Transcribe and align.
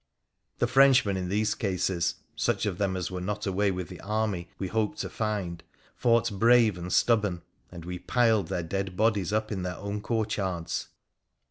The 0.57 0.65
Frenchmen 0.65 1.15
in 1.15 1.29
these 1.29 1.53
cases, 1.53 2.15
such 2.35 2.65
of 2.65 2.79
them 2.79 2.97
as 2.97 3.11
were 3.11 3.21
not 3.21 3.45
away 3.45 3.69
with 3.69 3.87
the 3.87 4.01
army 4.01 4.49
we 4.57 4.67
hoped 4.67 4.97
to 5.01 5.11
find, 5.11 5.61
fought 5.95 6.31
brave 6.39 6.75
and 6.75 6.91
stub 6.91 7.21
born, 7.21 7.43
and 7.71 7.85
we 7.85 7.99
piled 7.99 8.47
their 8.47 8.63
dead 8.63 8.97
bodies 8.97 9.31
up 9.31 9.51
in 9.51 9.61
their 9.61 9.77
own 9.77 10.01
court 10.01 10.37
yards. 10.37 10.87